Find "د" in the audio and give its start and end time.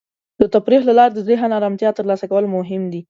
0.41-0.43, 1.15-1.19